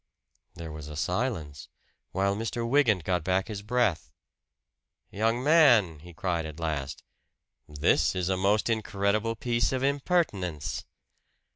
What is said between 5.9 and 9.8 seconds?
he cried at last, "this is a most incredible piece